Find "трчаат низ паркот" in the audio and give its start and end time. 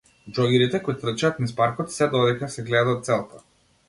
1.03-1.93